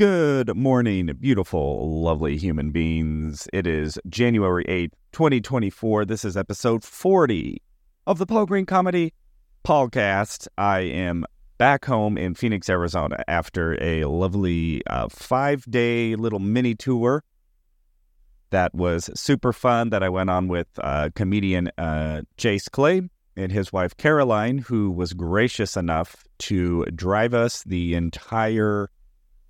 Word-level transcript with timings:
Good 0.00 0.56
morning, 0.56 1.14
beautiful, 1.20 2.00
lovely 2.00 2.38
human 2.38 2.70
beings. 2.70 3.46
It 3.52 3.66
is 3.66 3.98
January 4.08 4.64
8th, 4.64 4.94
2024. 5.12 6.06
This 6.06 6.24
is 6.24 6.38
episode 6.38 6.82
40 6.82 7.60
of 8.06 8.16
the 8.16 8.24
Paul 8.24 8.46
Green 8.46 8.64
Comedy 8.64 9.12
Podcast. 9.62 10.48
I 10.56 10.78
am 10.78 11.26
back 11.58 11.84
home 11.84 12.16
in 12.16 12.34
Phoenix, 12.34 12.70
Arizona 12.70 13.22
after 13.28 13.76
a 13.78 14.06
lovely 14.06 14.80
uh, 14.86 15.10
five 15.10 15.70
day 15.70 16.16
little 16.16 16.38
mini 16.38 16.74
tour 16.74 17.22
that 18.48 18.74
was 18.74 19.10
super 19.14 19.52
fun 19.52 19.90
that 19.90 20.02
I 20.02 20.08
went 20.08 20.30
on 20.30 20.48
with 20.48 20.68
uh, 20.78 21.10
comedian 21.14 21.70
uh, 21.76 22.22
Jace 22.38 22.70
Clay 22.70 23.02
and 23.36 23.52
his 23.52 23.70
wife 23.70 23.94
Caroline, 23.98 24.56
who 24.56 24.90
was 24.90 25.12
gracious 25.12 25.76
enough 25.76 26.24
to 26.38 26.86
drive 26.86 27.34
us 27.34 27.62
the 27.64 27.92
entire 27.92 28.88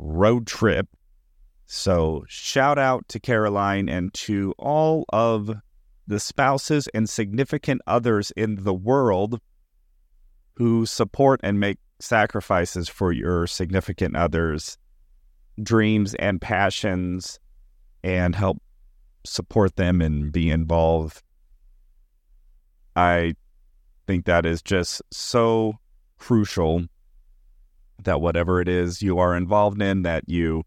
road 0.01 0.47
trip. 0.47 0.89
So, 1.67 2.25
shout 2.27 2.79
out 2.79 3.07
to 3.09 3.21
Caroline 3.21 3.89
and 3.89 4.13
to 4.15 4.55
all 4.59 5.05
of 5.11 5.53
the 6.07 6.19
spouses 6.19 6.89
and 6.93 7.09
significant 7.09 7.83
others 7.87 8.33
in 8.33 8.65
the 8.65 8.75
world 8.75 9.41
who 10.55 10.85
support 10.85 11.39
and 11.45 11.61
make 11.61 11.79
sacrifices 12.01 12.89
for 12.89 13.13
your 13.13 13.47
significant 13.47 14.17
others' 14.17 14.79
dreams 15.63 16.15
and 16.15 16.41
passions 16.41 17.39
and 18.03 18.35
help 18.35 18.59
support 19.25 19.77
them 19.77 20.01
and 20.01 20.33
be 20.33 20.51
involved. 20.51 21.23
I 22.97 23.35
think 24.07 24.25
that 24.25 24.45
is 24.45 24.63
just 24.63 25.03
so 25.13 25.79
crucial 26.19 26.87
that 28.05 28.21
whatever 28.21 28.61
it 28.61 28.69
is 28.69 29.03
you 29.03 29.19
are 29.19 29.37
involved 29.37 29.81
in, 29.81 30.03
that 30.03 30.25
you 30.27 30.65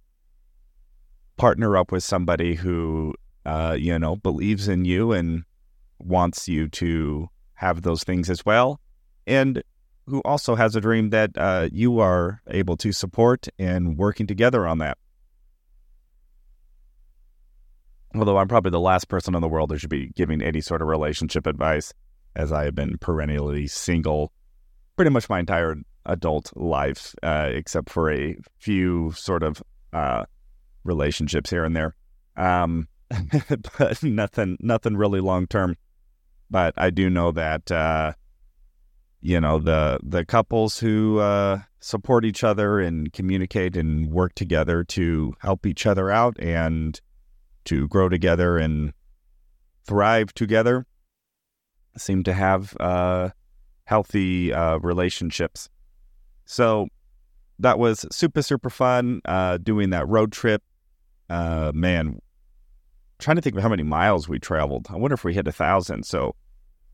partner 1.37 1.77
up 1.77 1.91
with 1.91 2.03
somebody 2.03 2.55
who, 2.55 3.13
uh, 3.45 3.75
you 3.79 3.97
know, 3.97 4.15
believes 4.15 4.67
in 4.67 4.85
you 4.85 5.11
and 5.11 5.43
wants 5.99 6.47
you 6.47 6.67
to 6.69 7.29
have 7.55 7.81
those 7.81 8.03
things 8.03 8.29
as 8.29 8.45
well. 8.45 8.79
And 9.25 9.63
who 10.05 10.19
also 10.21 10.55
has 10.55 10.75
a 10.75 10.81
dream 10.81 11.11
that 11.11 11.31
uh, 11.37 11.69
you 11.71 11.99
are 11.99 12.41
able 12.47 12.75
to 12.77 12.91
support 12.91 13.47
and 13.57 13.97
working 13.97 14.27
together 14.27 14.67
on 14.67 14.79
that. 14.79 14.97
Although 18.15 18.37
I'm 18.37 18.47
probably 18.47 18.71
the 18.71 18.79
last 18.79 19.07
person 19.07 19.33
in 19.33 19.41
the 19.41 19.47
world 19.47 19.69
that 19.69 19.79
should 19.79 19.89
be 19.89 20.09
giving 20.09 20.41
any 20.41 20.61
sort 20.61 20.81
of 20.81 20.87
relationship 20.87 21.47
advice, 21.47 21.93
as 22.35 22.51
I 22.51 22.65
have 22.65 22.75
been 22.75 22.97
perennially 22.97 23.67
single 23.67 24.31
pretty 24.95 25.09
much 25.09 25.29
my 25.29 25.39
entire 25.39 25.75
adult 26.05 26.51
life, 26.55 27.15
uh, 27.23 27.49
except 27.51 27.89
for 27.89 28.11
a 28.11 28.35
few 28.59 29.11
sort 29.13 29.43
of 29.43 29.61
uh, 29.91 30.25
relationships 30.83 31.49
here 31.49 31.63
and 31.63 31.75
there. 31.75 31.95
Um, 32.35 32.87
but 33.77 34.01
nothing, 34.03 34.57
nothing 34.59 34.97
really 34.97 35.19
long 35.21 35.47
term. 35.47 35.75
But 36.49 36.73
I 36.77 36.89
do 36.89 37.09
know 37.09 37.31
that 37.31 37.71
uh, 37.71 38.13
you 39.23 39.39
know 39.39 39.57
the 39.57 39.99
the 40.03 40.25
couples 40.25 40.79
who 40.79 41.19
uh, 41.19 41.59
support 41.79 42.25
each 42.25 42.43
other 42.43 42.79
and 42.79 43.11
communicate 43.13 43.77
and 43.77 44.11
work 44.11 44.35
together 44.35 44.83
to 44.83 45.33
help 45.39 45.65
each 45.65 45.85
other 45.85 46.11
out 46.11 46.37
and 46.39 46.99
to 47.65 47.87
grow 47.87 48.09
together 48.09 48.57
and 48.57 48.93
thrive 49.85 50.33
together 50.33 50.85
seem 51.97 52.23
to 52.23 52.33
have 52.33 52.75
uh, 52.79 53.29
healthy 53.85 54.53
uh, 54.53 54.77
relationships. 54.77 55.69
So 56.45 56.87
that 57.59 57.79
was 57.79 58.05
super, 58.11 58.41
super 58.41 58.69
fun 58.69 59.21
uh, 59.25 59.57
doing 59.57 59.91
that 59.91 60.07
road 60.07 60.31
trip. 60.31 60.61
Uh, 61.29 61.71
man, 61.73 62.19
trying 63.19 63.35
to 63.35 63.41
think 63.41 63.55
of 63.55 63.61
how 63.61 63.69
many 63.69 63.83
miles 63.83 64.27
we 64.27 64.39
traveled. 64.39 64.87
I 64.89 64.97
wonder 64.97 65.13
if 65.13 65.23
we 65.23 65.33
hit 65.33 65.47
a 65.47 65.51
thousand. 65.51 66.05
So 66.05 66.35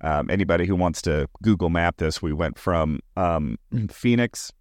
um, 0.01 0.29
anybody 0.29 0.65
who 0.65 0.75
wants 0.75 1.01
to 1.03 1.27
Google 1.41 1.69
map 1.69 1.97
this, 1.97 2.21
we 2.21 2.33
went 2.33 2.57
from 2.57 2.99
um, 3.17 3.57
Phoenix, 3.89 4.51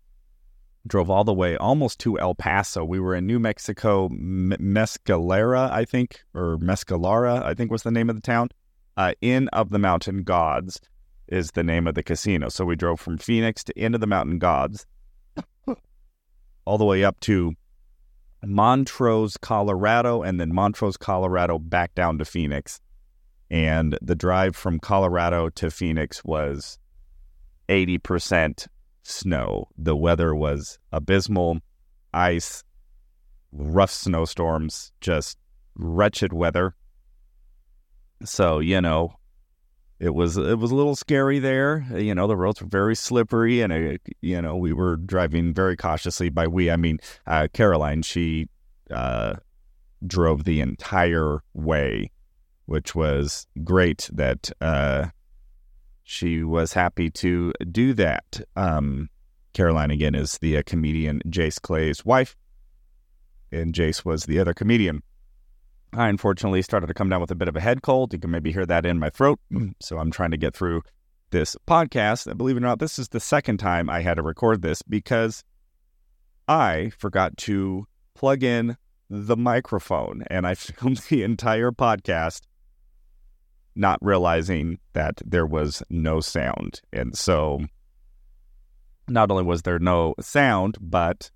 drove 0.87 1.11
all 1.11 1.25
the 1.25 1.35
way 1.35 1.57
almost 1.57 2.01
to 2.01 2.19
El 2.19 2.35
Paso. 2.35 2.85
We 2.85 2.99
were 2.99 3.15
in 3.15 3.27
New 3.27 3.39
Mexico, 3.39 4.07
M- 4.07 4.57
Mescalera, 4.59 5.71
I 5.71 5.85
think, 5.85 6.23
or 6.35 6.57
Mescalara, 6.59 7.43
I 7.43 7.55
think 7.55 7.71
was 7.71 7.83
the 7.83 7.91
name 7.91 8.09
of 8.09 8.17
the 8.17 8.23
town. 8.23 8.49
Uh, 8.97 9.13
Inn 9.21 9.47
of 9.49 9.71
the 9.71 9.79
Mountain 9.79 10.25
Gods 10.25 10.81
is 11.29 11.53
the 11.53 11.63
name 11.63 11.87
of 11.87 11.95
the 11.95 12.03
casino. 12.03 12.49
So 12.49 12.65
we 12.65 12.77
drove 12.77 13.01
from 13.01 13.19
Phoenix 13.19 13.63
to 13.65 13.79
Inn 13.79 13.95
of 13.95 14.01
the 14.01 14.07
Mountain 14.07 14.39
Gods, 14.39 14.87
all 16.65 16.79
the 16.79 16.85
way 16.85 17.05
up 17.05 17.21
to 17.21 17.55
Montrose, 18.45 19.37
Colorado, 19.37 20.23
and 20.23 20.41
then 20.41 20.55
Montrose, 20.55 20.97
Colorado, 20.97 21.59
back 21.59 21.95
down 21.95 22.19
to 22.19 22.25
Phoenix. 22.25 22.81
And 23.51 23.99
the 24.03 24.15
drive 24.15 24.55
from 24.55 24.79
Colorado 24.79 25.49
to 25.51 25.71
Phoenix 25.71 26.23
was 26.25 26.79
80% 27.69 28.67
snow. 29.03 29.69
The 29.77 29.97
weather 29.97 30.35
was 30.35 30.79
abysmal, 30.93 31.59
ice, 32.13 32.63
rough 33.53 33.91
snowstorms, 33.91 34.93
just 35.01 35.39
wretched 35.75 36.33
weather. 36.33 36.75
So, 38.25 38.59
you 38.59 38.81
know, 38.81 39.15
it 40.01 40.15
was 40.15 40.37
it 40.37 40.59
was 40.59 40.71
a 40.71 40.75
little 40.75 40.95
scary 40.95 41.39
there. 41.39 41.85
You 41.95 42.15
know, 42.15 42.27
the 42.27 42.37
roads 42.37 42.61
were 42.61 42.69
very 42.69 42.95
slippery, 42.95 43.61
and 43.61 43.73
it, 43.73 44.01
uh, 44.07 44.13
you 44.21 44.41
know 44.41 44.57
we 44.57 44.73
were 44.73 44.97
driving 44.97 45.53
very 45.53 45.77
cautiously. 45.77 46.29
By 46.29 46.47
we, 46.47 46.71
I 46.71 46.77
mean 46.77 46.99
uh, 47.27 47.49
Caroline. 47.53 48.03
She 48.03 48.49
uh, 48.91 49.35
drove 50.07 50.45
the 50.45 50.61
entire 50.61 51.41
way, 51.53 52.11
which 52.67 52.95
was 52.95 53.47
great. 53.65 54.09
That 54.13 54.51
uh, 54.61 55.09
she 56.05 56.45
was 56.45 56.73
happy 56.73 57.11
to 57.11 57.53
do 57.71 57.93
that. 57.95 58.41
Um, 58.55 59.11
Caroline 59.53 59.91
again 59.91 60.15
is 60.15 60.39
the 60.39 60.59
uh, 60.59 60.63
comedian 60.65 61.21
Jace 61.27 61.61
Clay's 61.61 62.05
wife, 62.05 62.37
and 63.51 63.75
Jace 63.75 64.05
was 64.05 64.25
the 64.25 64.39
other 64.39 64.55
comedian. 64.55 65.03
I 65.93 66.09
unfortunately 66.09 66.63
started 66.63 66.87
to 66.87 66.95
come 66.95 67.09
down 67.09 67.21
with 67.21 67.31
a 67.31 67.35
bit 67.35 67.49
of 67.49 67.57
a 67.57 67.61
head 67.61 67.83
cold. 67.83 68.13
You 68.13 68.19
can 68.19 68.31
maybe 68.31 68.53
hear 68.53 68.67
that 68.67 68.85
in 68.85 68.99
my 68.99 69.11
throat. 69.11 69.41
So 69.81 69.99
I'm 69.99 70.11
trying 70.11 70.33
to 70.33 70.37
get 70.37 70.55
through 70.55 70.83
this 71.31 71.57
podcast. 71.67 72.37
Believe 72.37 72.57
it 72.57 72.61
or 72.61 72.67
not, 72.67 72.79
this 72.79 72.99
is 72.99 73.09
the 73.09 73.21
second 73.21 73.59
time 73.59 73.89
I 73.89 74.01
had 74.01 74.15
to 74.15 74.23
record 74.23 74.63
this 74.63 74.83
because 74.83 75.45
I 76.47 76.91
forgot 76.99 77.37
to 77.39 77.87
plug 78.15 78.43
in 78.43 78.77
the 79.09 79.37
microphone 79.37 80.25
and 80.29 80.47
I 80.47 80.55
filmed 80.55 80.99
the 81.09 81.23
entire 81.23 81.71
podcast 81.71 82.43
not 83.75 83.99
realizing 84.03 84.79
that 84.93 85.23
there 85.25 85.47
was 85.47 85.83
no 85.89 86.21
sound. 86.21 86.81
And 86.93 87.17
so 87.17 87.61
not 89.07 89.31
only 89.31 89.45
was 89.45 89.63
there 89.63 89.79
no 89.79 90.15
sound, 90.21 90.77
but 90.81 91.31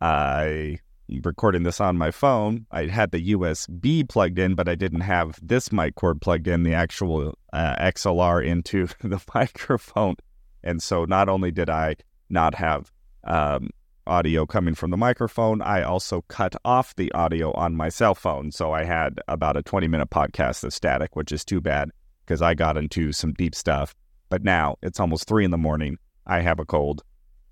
I 0.00 0.78
recording 1.22 1.62
this 1.62 1.80
on 1.80 1.96
my 1.96 2.10
phone. 2.10 2.66
I 2.70 2.86
had 2.86 3.10
the 3.10 3.32
USB 3.32 4.08
plugged 4.08 4.38
in, 4.38 4.54
but 4.54 4.68
I 4.68 4.74
didn't 4.74 5.00
have 5.00 5.38
this 5.42 5.72
mic 5.72 5.94
cord 5.94 6.20
plugged 6.20 6.46
in, 6.46 6.62
the 6.62 6.74
actual 6.74 7.34
uh, 7.52 7.76
XLR 7.76 8.44
into 8.44 8.86
the 9.02 9.20
microphone. 9.34 10.16
And 10.62 10.82
so 10.82 11.04
not 11.04 11.28
only 11.28 11.50
did 11.50 11.70
I 11.70 11.96
not 12.28 12.54
have 12.54 12.92
um, 13.24 13.70
audio 14.06 14.46
coming 14.46 14.74
from 14.74 14.90
the 14.90 14.96
microphone, 14.96 15.62
I 15.62 15.82
also 15.82 16.22
cut 16.28 16.54
off 16.64 16.94
the 16.96 17.12
audio 17.12 17.52
on 17.52 17.74
my 17.74 17.88
cell 17.88 18.14
phone. 18.14 18.52
So 18.52 18.72
I 18.72 18.84
had 18.84 19.20
about 19.28 19.56
a 19.56 19.62
20 19.62 19.88
minute 19.88 20.10
podcast 20.10 20.64
of 20.64 20.72
static, 20.72 21.16
which 21.16 21.32
is 21.32 21.44
too 21.44 21.60
bad 21.60 21.90
because 22.24 22.42
I 22.42 22.54
got 22.54 22.76
into 22.76 23.12
some 23.12 23.32
deep 23.34 23.54
stuff. 23.54 23.94
But 24.28 24.44
now 24.44 24.76
it's 24.82 25.00
almost 25.00 25.26
three 25.26 25.44
in 25.44 25.50
the 25.50 25.58
morning. 25.58 25.96
I 26.26 26.40
have 26.40 26.58
a 26.58 26.66
cold. 26.66 27.02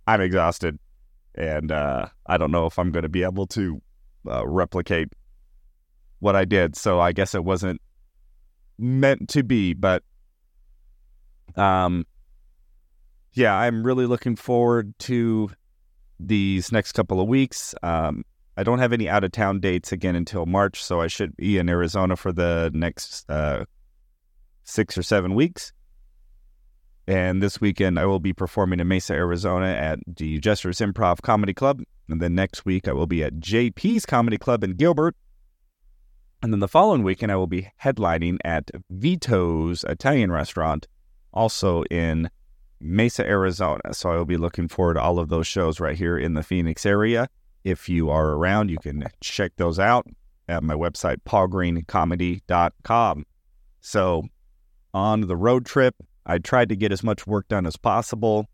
I'm 0.06 0.20
exhausted 0.20 0.78
and 1.36 1.70
uh, 1.70 2.06
I 2.26 2.38
don't 2.38 2.50
know 2.50 2.66
if 2.66 2.78
I'm 2.78 2.90
going 2.90 3.02
to 3.02 3.08
be 3.08 3.22
able 3.22 3.46
to 3.48 3.80
uh, 4.28 4.46
replicate 4.46 5.08
what 6.18 6.36
I 6.36 6.44
did. 6.44 6.76
So 6.76 7.00
I 7.00 7.12
guess 7.12 7.34
it 7.34 7.44
wasn't 7.44 7.80
meant 8.78 9.28
to 9.30 9.42
be, 9.42 9.74
but 9.74 10.02
um, 11.56 12.06
yeah, 13.32 13.54
I'm 13.54 13.84
really 13.84 14.06
looking 14.06 14.36
forward 14.36 14.98
to 15.00 15.50
these 16.18 16.72
next 16.72 16.92
couple 16.92 17.20
of 17.20 17.28
weeks. 17.28 17.74
Um, 17.82 18.24
I 18.56 18.62
don't 18.62 18.78
have 18.78 18.92
any 18.92 19.08
out 19.08 19.24
of 19.24 19.32
town 19.32 19.60
dates 19.60 19.92
again 19.92 20.16
until 20.16 20.46
March, 20.46 20.82
so 20.82 21.00
I 21.00 21.08
should 21.08 21.36
be 21.36 21.58
in 21.58 21.68
Arizona 21.68 22.16
for 22.16 22.32
the 22.32 22.70
next 22.72 23.28
uh, 23.30 23.66
six 24.64 24.96
or 24.96 25.02
seven 25.02 25.34
weeks. 25.34 25.72
And 27.08 27.40
this 27.40 27.60
weekend, 27.60 27.98
I 27.98 28.06
will 28.06 28.18
be 28.18 28.32
performing 28.32 28.80
in 28.80 28.88
Mesa, 28.88 29.14
Arizona 29.14 29.68
at 29.68 30.00
the 30.06 30.40
Jesters 30.40 30.78
Improv 30.78 31.22
Comedy 31.22 31.54
Club. 31.54 31.82
And 32.08 32.20
then 32.20 32.34
next 32.34 32.64
week, 32.64 32.88
I 32.88 32.92
will 32.92 33.06
be 33.06 33.22
at 33.22 33.34
JP's 33.34 34.06
Comedy 34.06 34.38
Club 34.38 34.64
in 34.64 34.72
Gilbert. 34.72 35.14
And 36.42 36.52
then 36.52 36.60
the 36.60 36.68
following 36.68 37.02
weekend, 37.02 37.32
I 37.32 37.36
will 37.36 37.46
be 37.46 37.68
headlining 37.82 38.38
at 38.44 38.70
Vito's 38.90 39.84
Italian 39.84 40.32
Restaurant, 40.32 40.86
also 41.32 41.82
in 41.84 42.28
Mesa, 42.80 43.26
Arizona. 43.26 43.94
So 43.94 44.10
I 44.10 44.16
will 44.16 44.24
be 44.24 44.36
looking 44.36 44.68
forward 44.68 44.94
to 44.94 45.00
all 45.00 45.18
of 45.18 45.28
those 45.28 45.46
shows 45.46 45.80
right 45.80 45.96
here 45.96 46.18
in 46.18 46.34
the 46.34 46.42
Phoenix 46.42 46.84
area. 46.84 47.28
if 47.64 47.88
you 47.88 48.10
are 48.10 48.32
around, 48.32 48.70
you 48.70 48.78
can 48.78 49.04
check 49.20 49.52
those 49.56 49.80
out 49.80 50.06
at 50.48 50.62
my 50.62 50.74
website, 50.74 51.16
paulgreencomedy.com. 51.26 53.26
So 53.80 54.22
on 54.94 55.20
the 55.22 55.36
road 55.36 55.66
trip, 55.66 55.96
I 56.26 56.38
tried 56.38 56.68
to 56.70 56.76
get 56.76 56.92
as 56.92 57.04
much 57.04 57.26
work 57.26 57.46
done 57.48 57.66
as 57.66 57.76
possible. 57.76 58.46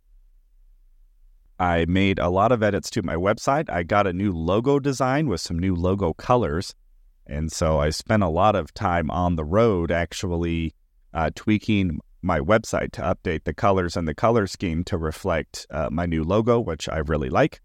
I 1.58 1.86
made 1.86 2.18
a 2.18 2.28
lot 2.28 2.52
of 2.52 2.62
edits 2.62 2.90
to 2.90 3.02
my 3.02 3.14
website. 3.14 3.70
I 3.70 3.82
got 3.82 4.06
a 4.06 4.12
new 4.12 4.32
logo 4.32 4.78
design 4.78 5.26
with 5.26 5.40
some 5.40 5.58
new 5.58 5.74
logo 5.74 6.12
colors. 6.12 6.74
And 7.26 7.50
so 7.50 7.78
I 7.78 7.90
spent 7.90 8.22
a 8.22 8.28
lot 8.28 8.56
of 8.56 8.74
time 8.74 9.10
on 9.10 9.36
the 9.36 9.44
road 9.44 9.90
actually 9.90 10.74
uh, 11.14 11.30
tweaking 11.34 12.00
my 12.20 12.40
website 12.40 12.92
to 12.92 13.02
update 13.02 13.44
the 13.44 13.54
colors 13.54 13.96
and 13.96 14.06
the 14.06 14.14
color 14.14 14.46
scheme 14.46 14.84
to 14.84 14.98
reflect 14.98 15.66
uh, 15.70 15.88
my 15.90 16.04
new 16.04 16.24
logo, 16.24 16.60
which 16.60 16.88
I 16.88 16.98
really 16.98 17.30
like. 17.30 17.60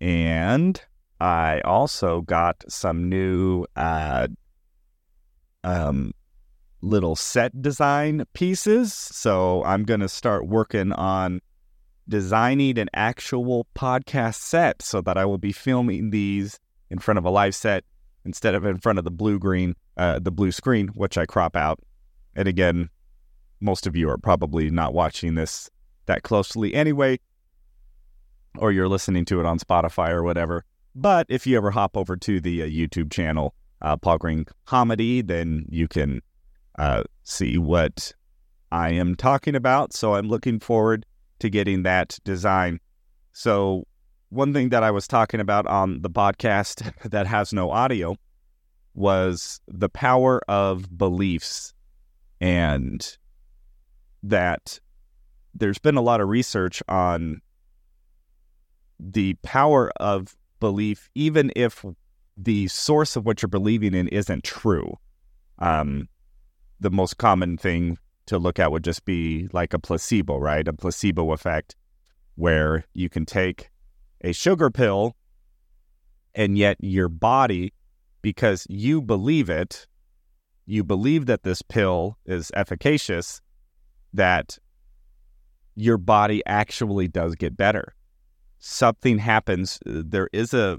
And 0.00 0.80
I 1.20 1.60
also 1.60 2.22
got 2.22 2.64
some 2.68 3.08
new 3.08 3.66
uh, 3.76 4.28
um, 5.62 6.12
little 6.82 7.16
set 7.16 7.60
design 7.60 8.24
pieces. 8.32 8.92
So 8.92 9.62
I'm 9.64 9.84
going 9.84 10.00
to 10.00 10.08
start 10.08 10.46
working 10.46 10.92
on 10.92 11.40
designing 12.08 12.78
an 12.78 12.88
actual 12.94 13.66
podcast 13.74 14.36
set 14.36 14.82
so 14.82 15.00
that 15.02 15.16
I 15.16 15.24
will 15.24 15.38
be 15.38 15.52
filming 15.52 16.10
these 16.10 16.58
in 16.90 16.98
front 16.98 17.18
of 17.18 17.24
a 17.24 17.30
live 17.30 17.54
set 17.54 17.84
instead 18.24 18.54
of 18.54 18.64
in 18.64 18.78
front 18.78 18.98
of 18.98 19.04
the 19.04 19.10
blue 19.10 19.38
green, 19.38 19.74
uh, 19.96 20.18
the 20.18 20.32
blue 20.32 20.52
screen, 20.52 20.88
which 20.88 21.16
I 21.16 21.26
crop 21.26 21.56
out. 21.56 21.80
And 22.34 22.48
again, 22.48 22.90
most 23.60 23.86
of 23.86 23.96
you 23.96 24.08
are 24.10 24.18
probably 24.18 24.70
not 24.70 24.92
watching 24.92 25.34
this 25.34 25.70
that 26.06 26.22
closely 26.22 26.74
anyway, 26.74 27.20
or 28.58 28.72
you're 28.72 28.88
listening 28.88 29.24
to 29.26 29.38
it 29.38 29.46
on 29.46 29.58
Spotify 29.58 30.10
or 30.10 30.22
whatever. 30.22 30.64
But 30.94 31.26
if 31.28 31.46
you 31.46 31.56
ever 31.56 31.70
hop 31.70 31.96
over 31.96 32.16
to 32.16 32.40
the 32.40 32.62
uh, 32.62 32.66
YouTube 32.66 33.12
channel, 33.12 33.54
uh, 33.80 33.96
Paul 33.96 34.18
Green 34.18 34.46
Comedy, 34.66 35.22
then 35.22 35.66
you 35.68 35.86
can 35.86 36.20
uh, 36.80 37.02
see 37.24 37.58
what 37.58 38.10
I 38.72 38.92
am 38.92 39.14
talking 39.14 39.54
about. 39.54 39.92
So 39.92 40.14
I'm 40.14 40.28
looking 40.28 40.58
forward 40.58 41.04
to 41.40 41.50
getting 41.50 41.82
that 41.82 42.18
design. 42.24 42.80
So, 43.34 43.86
one 44.30 44.54
thing 44.54 44.70
that 44.70 44.82
I 44.82 44.90
was 44.90 45.06
talking 45.06 45.40
about 45.40 45.66
on 45.66 46.00
the 46.00 46.08
podcast 46.08 46.90
that 47.10 47.26
has 47.26 47.52
no 47.52 47.70
audio 47.70 48.16
was 48.94 49.60
the 49.68 49.90
power 49.90 50.40
of 50.48 50.96
beliefs 50.96 51.74
and 52.40 53.18
that 54.22 54.80
there's 55.54 55.78
been 55.78 55.96
a 55.96 56.02
lot 56.02 56.22
of 56.22 56.28
research 56.28 56.82
on 56.88 57.42
the 58.98 59.34
power 59.42 59.92
of 59.96 60.34
belief, 60.60 61.10
even 61.14 61.52
if 61.54 61.84
the 62.38 62.68
source 62.68 63.16
of 63.16 63.26
what 63.26 63.42
you're 63.42 63.48
believing 63.48 63.92
in 63.92 64.08
isn't 64.08 64.44
true. 64.44 64.94
Um, 65.58 66.08
the 66.80 66.90
most 66.90 67.18
common 67.18 67.56
thing 67.56 67.98
to 68.26 68.38
look 68.38 68.58
at 68.58 68.72
would 68.72 68.84
just 68.84 69.04
be 69.04 69.48
like 69.52 69.74
a 69.74 69.78
placebo, 69.78 70.38
right? 70.38 70.66
A 70.66 70.72
placebo 70.72 71.32
effect 71.32 71.76
where 72.36 72.84
you 72.94 73.08
can 73.08 73.26
take 73.26 73.70
a 74.22 74.32
sugar 74.32 74.70
pill 74.70 75.16
and 76.34 76.56
yet 76.56 76.76
your 76.80 77.08
body, 77.08 77.72
because 78.22 78.66
you 78.70 79.02
believe 79.02 79.50
it, 79.50 79.86
you 80.66 80.84
believe 80.84 81.26
that 81.26 81.42
this 81.42 81.62
pill 81.62 82.16
is 82.24 82.50
efficacious, 82.54 83.40
that 84.12 84.58
your 85.74 85.98
body 85.98 86.42
actually 86.46 87.08
does 87.08 87.34
get 87.34 87.56
better. 87.56 87.94
Something 88.58 89.18
happens. 89.18 89.78
There 89.84 90.28
is 90.32 90.54
a 90.54 90.78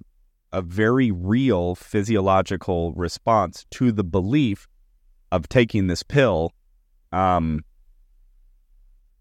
a 0.53 0.61
very 0.61 1.11
real 1.11 1.75
physiological 1.75 2.91
response 2.93 3.65
to 3.71 3.91
the 3.91 4.03
belief 4.03 4.67
of 5.31 5.47
taking 5.49 5.87
this 5.87 6.03
pill, 6.03 6.53
um, 7.11 7.63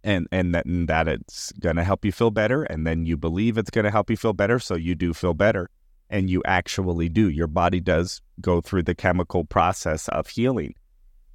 and 0.03 0.27
and 0.33 0.55
that 0.55 0.67
and 0.67 0.89
that 0.89 1.09
it's 1.09 1.53
going 1.53 1.77
to 1.77 1.85
help 1.85 2.05
you 2.05 2.13
feel 2.13 2.31
better, 2.31 2.65
and 2.65 2.87
then 2.87 3.07
you 3.07 3.17
believe 3.17 3.59
it's 3.59 3.71
going 3.71 3.85
to 3.85 3.91
help 3.91 4.11
you 4.11 4.17
feel 4.17 4.33
better, 4.33 4.59
so 4.59 4.75
you 4.75 4.95
do 4.95 5.13
feel 5.13 5.35
better, 5.35 5.71
and 6.09 6.31
you 6.31 6.43
actually 6.45 7.09
do. 7.09 7.29
Your 7.29 7.47
body 7.47 7.81
does 7.81 8.23
go 8.41 8.61
through 8.61 8.85
the 8.85 8.95
chemical 8.95 9.45
process 9.45 10.09
of 10.09 10.29
healing, 10.29 10.75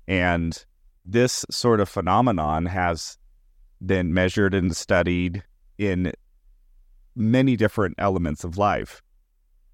and 0.07 0.65
this 1.05 1.45
sort 1.51 1.79
of 1.79 1.87
phenomenon 1.87 2.65
has 2.65 3.17
been 3.85 4.13
measured 4.13 4.53
and 4.53 4.75
studied 4.75 5.43
in 5.77 6.11
many 7.15 7.55
different 7.55 7.95
elements 7.97 8.43
of 8.43 8.57
life. 8.57 9.01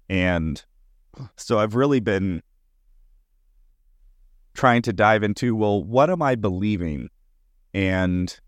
And 0.08 0.62
so 1.36 1.58
I've 1.58 1.74
really 1.74 2.00
been 2.00 2.42
trying 4.54 4.82
to 4.82 4.92
dive 4.92 5.22
into 5.22 5.56
well, 5.56 5.82
what 5.82 6.10
am 6.10 6.22
I 6.22 6.34
believing? 6.34 7.08
And 7.74 8.38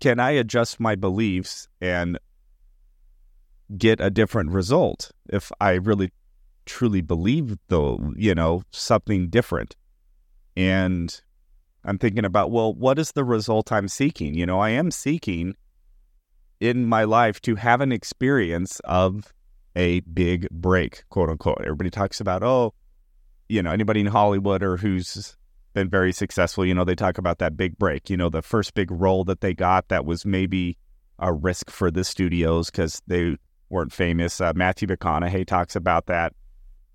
can 0.00 0.18
I 0.18 0.32
adjust 0.32 0.80
my 0.80 0.94
beliefs 0.94 1.68
and 1.80 2.18
get 3.78 4.00
a 4.00 4.10
different 4.10 4.50
result 4.50 5.10
if 5.30 5.50
I 5.60 5.72
really 5.72 6.10
truly 6.66 7.00
believe 7.00 7.56
though, 7.68 8.12
you 8.16 8.34
know, 8.34 8.62
something 8.70 9.28
different? 9.28 9.76
And 10.56 11.20
I'm 11.84 11.98
thinking 11.98 12.24
about, 12.24 12.50
well, 12.50 12.74
what 12.74 12.98
is 12.98 13.12
the 13.12 13.24
result 13.24 13.72
I'm 13.72 13.88
seeking? 13.88 14.34
You 14.34 14.46
know, 14.46 14.60
I 14.60 14.70
am 14.70 14.90
seeking 14.90 15.54
in 16.60 16.86
my 16.86 17.04
life 17.04 17.40
to 17.42 17.56
have 17.56 17.80
an 17.80 17.90
experience 17.90 18.80
of 18.84 19.32
a 19.74 20.00
big 20.00 20.48
break, 20.50 21.04
quote 21.08 21.28
unquote. 21.28 21.60
Everybody 21.62 21.90
talks 21.90 22.20
about, 22.20 22.42
oh, 22.42 22.74
you 23.52 23.62
know, 23.62 23.70
anybody 23.70 24.00
in 24.00 24.06
Hollywood 24.06 24.62
or 24.62 24.78
who's 24.78 25.36
been 25.74 25.90
very 25.90 26.10
successful, 26.10 26.64
you 26.64 26.72
know, 26.72 26.84
they 26.84 26.94
talk 26.94 27.18
about 27.18 27.38
that 27.38 27.54
big 27.54 27.78
break, 27.78 28.08
you 28.08 28.16
know, 28.16 28.30
the 28.30 28.40
first 28.40 28.72
big 28.72 28.90
role 28.90 29.24
that 29.24 29.42
they 29.42 29.52
got 29.52 29.88
that 29.88 30.06
was 30.06 30.24
maybe 30.24 30.78
a 31.18 31.30
risk 31.34 31.70
for 31.70 31.90
the 31.90 32.02
studios 32.02 32.70
because 32.70 33.02
they 33.06 33.36
weren't 33.68 33.92
famous. 33.92 34.40
Uh, 34.40 34.54
Matthew 34.56 34.88
McConaughey 34.88 35.46
talks 35.46 35.76
about 35.76 36.06
that 36.06 36.32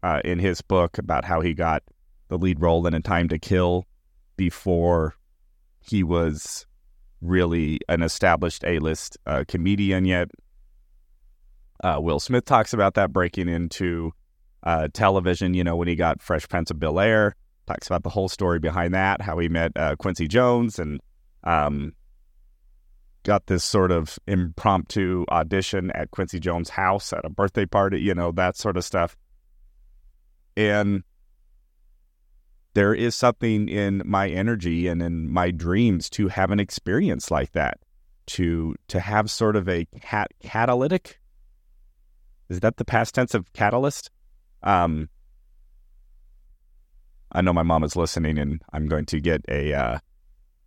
uh, 0.01 0.21
in 0.25 0.39
his 0.39 0.63
book 0.63 0.97
about 0.97 1.25
how 1.25 1.41
he 1.41 1.53
got 1.53 1.83
the 2.29 2.39
lead 2.39 2.59
role 2.59 2.87
in 2.87 2.95
A 2.95 3.01
Time 3.01 3.29
to 3.29 3.37
Kill 3.37 3.85
before 4.35 5.13
he 5.79 6.03
was 6.03 6.65
really 7.21 7.79
an 7.87 8.01
established 8.01 8.63
A-list 8.65 9.15
uh, 9.27 9.43
comedian 9.47 10.05
yet. 10.05 10.31
Uh, 11.83 11.99
Will 12.01 12.19
Smith 12.19 12.45
talks 12.45 12.73
about 12.73 12.95
that 12.95 13.13
breaking 13.13 13.47
into 13.47 14.11
uh, 14.67 14.89
television. 14.93 15.53
You 15.53 15.63
know, 15.63 15.77
when 15.77 15.87
he 15.87 15.95
got 15.95 16.21
Fresh 16.21 16.49
Prince 16.49 16.69
of 16.69 16.79
Bel 16.79 16.99
Air, 16.99 17.33
talks 17.65 17.87
about 17.87 18.03
the 18.03 18.09
whole 18.09 18.27
story 18.27 18.59
behind 18.59 18.93
that, 18.93 19.21
how 19.21 19.39
he 19.39 19.47
met 19.47 19.71
uh, 19.77 19.95
Quincy 19.95 20.27
Jones, 20.27 20.77
and 20.77 20.99
um, 21.45 21.93
got 23.23 23.47
this 23.47 23.63
sort 23.63 23.91
of 23.91 24.19
impromptu 24.27 25.25
audition 25.29 25.89
at 25.91 26.11
Quincy 26.11 26.39
Jones' 26.39 26.69
house 26.69 27.13
at 27.13 27.23
a 27.23 27.29
birthday 27.29 27.65
party. 27.65 28.01
You 28.01 28.13
know, 28.13 28.33
that 28.33 28.57
sort 28.57 28.75
of 28.75 28.83
stuff. 28.83 29.15
And 30.57 31.03
there 32.73 32.93
is 32.93 33.15
something 33.15 33.69
in 33.69 34.01
my 34.05 34.27
energy 34.27 34.87
and 34.87 35.01
in 35.01 35.29
my 35.31 35.49
dreams 35.49 36.09
to 36.11 36.27
have 36.27 36.51
an 36.51 36.59
experience 36.59 37.31
like 37.31 37.53
that 37.53 37.79
to 38.25 38.75
to 38.89 38.99
have 38.99 39.31
sort 39.31 39.55
of 39.55 39.69
a 39.69 39.85
cat 40.01 40.27
catalytic 40.43 41.21
is 42.49 42.59
that 42.59 42.75
the 42.75 42.83
past 42.83 43.15
tense 43.15 43.33
of 43.33 43.53
catalyst 43.53 44.11
um 44.63 45.09
i 47.31 47.41
know 47.41 47.53
my 47.53 47.63
mom 47.63 47.83
is 47.83 47.95
listening 47.95 48.37
and 48.37 48.61
i'm 48.73 48.87
going 48.87 49.05
to 49.05 49.19
get 49.19 49.41
a 49.49 49.73
uh, 49.73 49.99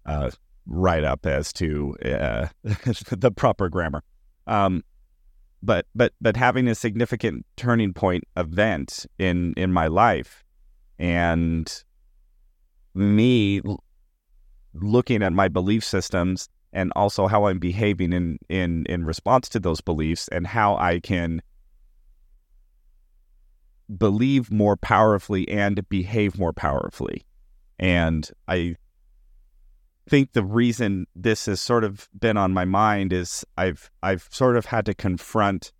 uh 0.07 0.31
write 0.71 1.05
up 1.05 1.27
as 1.27 1.53
to 1.53 1.97
uh, 2.05 2.47
the 3.11 3.33
proper 3.35 3.69
grammar. 3.69 4.03
Um 4.47 4.83
but 5.63 5.87
but 5.95 6.15
but 6.23 6.37
having 6.37 6.69
a 6.69 6.75
significant 6.75 7.45
turning 7.57 7.93
point 7.93 8.25
event 8.37 9.05
in 9.19 9.53
in 9.59 9.73
my 9.73 9.89
life 9.89 10.43
and 10.99 11.85
me 12.95 13.61
looking 14.73 15.23
at 15.23 15.35
my 15.35 15.49
belief 15.49 15.85
systems 15.85 16.49
and 16.73 16.93
also 16.97 17.27
how 17.27 17.45
I'm 17.45 17.59
behaving 17.59 18.15
in 18.15 18.39
in 18.49 18.87
in 18.87 19.05
response 19.05 19.51
to 19.51 19.61
those 19.61 19.83
beliefs 19.83 20.29
and 20.29 20.47
how 20.47 20.77
I 20.77 21.01
can 21.01 21.43
believe 23.97 24.51
more 24.51 24.77
powerfully 24.77 25.49
and 25.49 25.89
behave 25.89 26.39
more 26.39 26.53
powerfully. 26.53 27.25
And 27.79 28.29
I 28.47 28.77
think 30.09 30.33
the 30.33 30.45
reason 30.45 31.07
this 31.15 31.47
has 31.47 31.61
sort 31.61 31.85
of 31.85 32.09
been 32.19 32.37
on 32.37 32.53
my 32.53 32.65
mind 32.65 33.13
is 33.13 33.45
I've 33.57 33.91
I've 34.03 34.29
sort 34.31 34.57
of 34.57 34.67
had 34.67 34.87
to 34.87 34.95
confront 34.95 35.73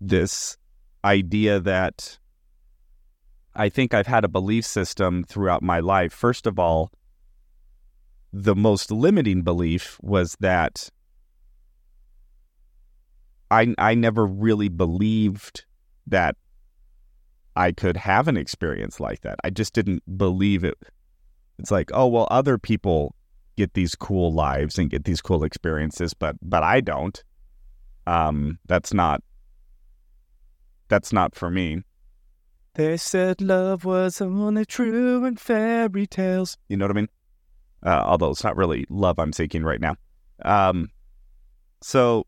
this 0.00 0.56
idea 1.04 1.60
that 1.60 2.18
I 3.54 3.68
think 3.68 3.94
I've 3.94 4.06
had 4.06 4.24
a 4.24 4.28
belief 4.28 4.64
system 4.64 5.24
throughout 5.24 5.62
my 5.62 5.80
life. 5.80 6.12
First 6.12 6.46
of 6.46 6.58
all, 6.58 6.90
the 8.32 8.54
most 8.54 8.92
limiting 8.92 9.42
belief 9.42 9.98
was 10.02 10.36
that 10.40 10.88
I 13.50 13.74
I 13.76 13.94
never 13.94 14.24
really 14.24 14.68
believed 14.68 15.64
that 16.06 16.36
I 17.56 17.72
could 17.72 17.96
have 17.96 18.28
an 18.28 18.36
experience 18.36 19.00
like 19.00 19.22
that. 19.22 19.38
I 19.44 19.50
just 19.50 19.74
didn't 19.74 20.02
believe 20.16 20.64
it. 20.64 20.78
It's 21.58 21.70
like, 21.70 21.90
oh 21.92 22.06
well, 22.06 22.28
other 22.30 22.58
people 22.58 23.14
get 23.56 23.74
these 23.74 23.94
cool 23.94 24.32
lives 24.32 24.78
and 24.78 24.90
get 24.90 25.04
these 25.04 25.20
cool 25.20 25.44
experiences, 25.44 26.14
but 26.14 26.36
but 26.42 26.62
I 26.62 26.80
don't. 26.80 27.22
Um, 28.06 28.58
that's 28.66 28.94
not 28.94 29.22
that's 30.88 31.12
not 31.12 31.34
for 31.34 31.50
me. 31.50 31.82
They 32.74 32.96
said 32.96 33.40
love 33.40 33.84
was 33.84 34.20
only 34.20 34.64
true 34.64 35.24
in 35.24 35.36
fairy 35.36 36.06
tales. 36.06 36.56
You 36.68 36.76
know 36.76 36.86
what 36.86 36.96
I 36.96 37.00
mean? 37.00 37.08
Uh, 37.84 38.02
although 38.04 38.30
it's 38.30 38.44
not 38.44 38.56
really 38.56 38.86
love 38.88 39.18
I'm 39.18 39.32
seeking 39.32 39.64
right 39.64 39.80
now. 39.80 39.96
Um, 40.44 40.88
so 41.82 42.26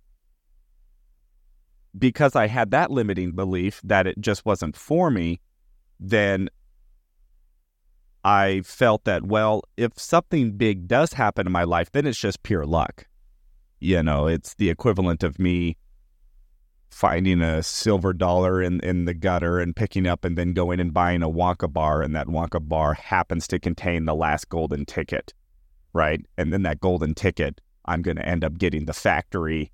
because 1.99 2.35
I 2.37 2.47
had 2.47 2.71
that 2.71 2.91
limiting 2.91 3.33
belief 3.33 3.81
that 3.85 4.07
it 4.07 4.21
just 4.21 4.45
wasn't 4.45 4.77
for 4.77 5.11
me, 5.11 5.41
then 6.01 6.49
I 8.25 8.63
felt 8.65 9.05
that, 9.05 9.27
well, 9.27 9.63
if 9.77 9.99
something 9.99 10.53
big 10.53 10.87
does 10.87 11.13
happen 11.13 11.47
in 11.47 11.53
my 11.53 11.65
life, 11.65 11.91
then 11.93 12.07
it's 12.07 12.19
just 12.19 12.43
pure 12.43 12.65
luck. 12.65 13.07
You 13.81 14.03
know, 14.03 14.27
it's 14.27 14.55
the 14.55 14.71
equivalent 14.71 15.23
of 15.25 15.39
me 15.39 15.77
finding 16.89 17.41
a 17.41 17.63
silver 17.63 18.13
dollar 18.13 18.63
in, 18.63 18.79
in 18.81 19.07
the 19.07 19.15
gutter 19.15 19.59
and 19.59 19.75
picking 19.75 20.07
up 20.07 20.25
and 20.25 20.37
then 20.37 20.53
going 20.53 20.79
and 20.79 20.93
buying 20.95 21.23
a 21.23 21.29
Wonka 21.29 21.73
bar, 21.73 22.03
and 22.03 22.15
that 22.15 22.29
Wonka 22.29 22.67
bar 22.67 22.95
happens 22.95 23.49
to 23.49 23.59
contain 23.59 24.05
the 24.05 24.15
last 24.15 24.49
golden 24.49 24.85
ticket, 24.85 25.35
right? 25.93 26.25
And 26.37 26.53
then 26.53 26.63
that 26.63 26.81
golden 26.81 27.15
ticket, 27.15 27.61
I'm 27.87 28.03
going 28.03 28.19
to 28.19 28.29
end 28.29 28.45
up 28.45 28.59
getting 28.59 28.85
the 28.85 28.93
factory 28.93 29.73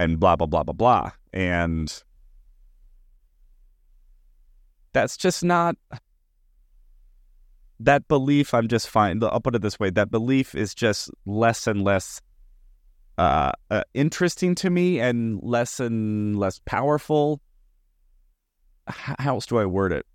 and 0.00 0.18
blah, 0.18 0.34
blah, 0.34 0.46
blah, 0.46 0.62
blah, 0.62 0.72
blah. 0.72 1.12
And 1.34 2.02
that's 4.94 5.18
just 5.18 5.44
not 5.44 5.76
that 7.78 8.08
belief. 8.08 8.54
I'm 8.54 8.66
just 8.66 8.88
fine. 8.88 9.22
I'll 9.22 9.40
put 9.40 9.54
it 9.54 9.60
this 9.60 9.78
way 9.78 9.90
that 9.90 10.10
belief 10.10 10.54
is 10.54 10.74
just 10.74 11.10
less 11.26 11.66
and 11.66 11.84
less 11.84 12.22
uh, 13.18 13.52
uh, 13.70 13.82
interesting 13.92 14.54
to 14.56 14.70
me 14.70 15.00
and 15.00 15.38
less 15.42 15.80
and 15.80 16.38
less 16.38 16.60
powerful. 16.64 17.42
How 18.86 19.34
else 19.34 19.44
do 19.44 19.58
I 19.58 19.66
word 19.66 19.92
it? 19.92 20.06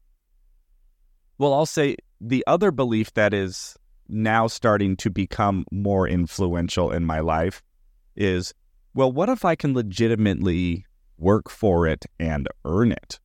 Well, 1.37 1.53
I'll 1.53 1.67
say 1.67 1.97
the 2.19 2.43
other 2.47 2.71
belief 2.71 3.13
that 3.13 3.35
is 3.35 3.77
now 4.09 4.47
starting 4.47 4.95
to 4.97 5.11
become 5.11 5.63
more 5.71 6.07
influential 6.07 6.91
in 6.91 7.05
my 7.05 7.19
life 7.19 7.61
is 8.15 8.51
well, 8.95 9.11
what 9.11 9.27
if 9.29 9.43
I 9.43 9.55
can 9.55 9.73
legitimately 9.73 10.85
work 11.17 11.49
for 11.49 11.85
it 11.85 12.05
and 12.17 12.47
earn 12.63 12.93
it? 12.93 13.19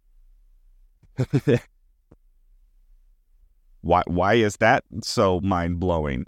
why 3.80 4.02
why 4.06 4.34
is 4.34 4.56
that 4.56 4.84
so 5.02 5.40
mind-blowing? 5.40 6.26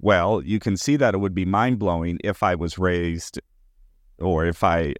Well, 0.00 0.42
you 0.42 0.58
can 0.58 0.76
see 0.78 0.96
that 0.96 1.14
it 1.14 1.18
would 1.18 1.34
be 1.34 1.44
mind-blowing 1.44 2.18
if 2.24 2.42
I 2.42 2.54
was 2.54 2.78
raised 2.78 3.38
or 4.18 4.46
if 4.46 4.64
I 4.64 4.94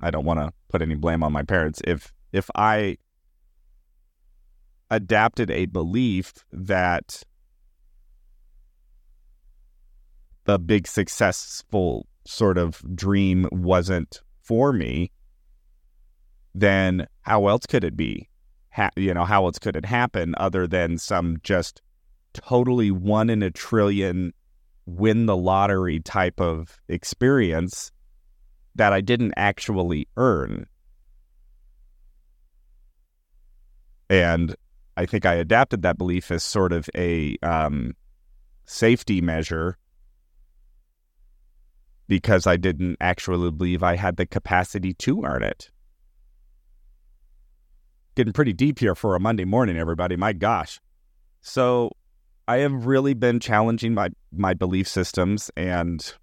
I 0.00 0.10
don't 0.10 0.24
want 0.24 0.40
to 0.40 0.52
put 0.68 0.82
any 0.82 0.96
blame 0.96 1.22
on 1.22 1.32
my 1.32 1.44
parents 1.44 1.80
if 1.84 2.12
if 2.32 2.50
I 2.56 2.96
adapted 4.90 5.52
a 5.52 5.66
belief 5.66 6.32
that 6.52 7.22
the 10.44 10.58
big 10.58 10.88
successful 10.88 12.08
sort 12.24 12.58
of 12.58 12.82
dream 12.94 13.48
wasn't 13.50 14.20
for 14.42 14.72
me, 14.72 15.10
then 16.54 17.06
how 17.22 17.46
else 17.46 17.66
could 17.66 17.84
it 17.84 17.96
be? 17.96 18.28
Ha- 18.70 18.90
you 18.96 19.12
know, 19.14 19.24
how 19.24 19.44
else 19.46 19.58
could 19.58 19.76
it 19.76 19.84
happen 19.84 20.34
other 20.38 20.66
than 20.66 20.98
some 20.98 21.38
just 21.42 21.82
totally 22.32 22.90
one 22.90 23.28
in 23.30 23.42
a 23.42 23.50
trillion 23.50 24.32
win 24.86 25.26
the 25.26 25.36
lottery 25.36 26.00
type 26.00 26.40
of 26.40 26.80
experience 26.88 27.92
that 28.74 28.92
I 28.92 29.00
didn't 29.00 29.34
actually 29.36 30.08
earn? 30.16 30.66
And 34.08 34.54
I 34.96 35.06
think 35.06 35.24
I 35.24 35.34
adapted 35.34 35.82
that 35.82 35.96
belief 35.96 36.30
as 36.30 36.42
sort 36.42 36.72
of 36.72 36.88
a 36.94 37.36
um, 37.42 37.94
safety 38.66 39.20
measure 39.20 39.78
because 42.08 42.46
I 42.46 42.56
didn't 42.56 42.96
actually 43.00 43.50
believe 43.50 43.82
I 43.82 43.96
had 43.96 44.16
the 44.16 44.26
capacity 44.26 44.94
to 44.94 45.24
earn 45.24 45.42
it. 45.42 45.70
Getting 48.14 48.32
pretty 48.32 48.52
deep 48.52 48.78
here 48.78 48.94
for 48.94 49.14
a 49.14 49.20
Monday 49.20 49.44
morning, 49.44 49.78
everybody. 49.78 50.16
My 50.16 50.32
gosh. 50.32 50.80
So 51.40 51.92
I 52.46 52.58
have 52.58 52.86
really 52.86 53.14
been 53.14 53.40
challenging 53.40 53.94
my, 53.94 54.10
my 54.30 54.52
belief 54.52 54.86
systems 54.86 55.50
and 55.56 56.14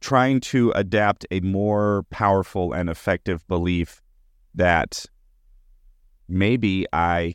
trying 0.00 0.40
to 0.40 0.70
adapt 0.72 1.26
a 1.30 1.40
more 1.40 2.04
powerful 2.10 2.72
and 2.72 2.88
effective 2.88 3.46
belief 3.48 4.00
that 4.54 5.04
maybe 6.28 6.86
I 6.92 7.34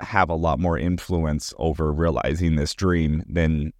have 0.00 0.28
a 0.30 0.34
lot 0.34 0.58
more 0.58 0.78
influence 0.78 1.52
over 1.58 1.92
realizing 1.92 2.56
this 2.56 2.74
dream 2.74 3.22
than 3.28 3.72